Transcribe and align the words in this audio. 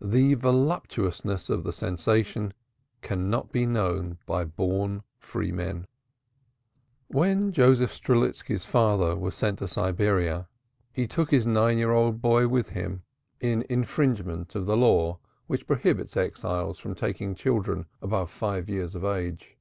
The 0.00 0.34
voluptuousness 0.34 1.50
of 1.50 1.64
the 1.64 1.72
sensation 1.72 2.54
cannot 3.02 3.50
be 3.50 3.66
known 3.66 4.16
by 4.24 4.44
born 4.44 5.02
freemen. 5.18 5.88
When 7.08 7.50
Joseph 7.50 7.92
Strelitski's 7.92 8.64
father 8.64 9.16
was 9.16 9.34
sent 9.34 9.58
to 9.58 9.66
Siberia, 9.66 10.46
he 10.92 11.08
took 11.08 11.32
his 11.32 11.48
nine 11.48 11.78
year 11.78 11.90
old 11.90 12.22
boy 12.22 12.46
with 12.46 12.68
him 12.68 13.02
in 13.40 13.66
infringement 13.68 14.54
of 14.54 14.66
the 14.66 14.76
law 14.76 15.18
which 15.48 15.66
prohibits 15.66 16.16
exiles 16.16 16.78
from 16.78 16.94
taking 16.94 17.34
children 17.34 17.86
above 18.00 18.30
five 18.30 18.68
years 18.68 18.94
of 18.94 19.04
age. 19.04 19.56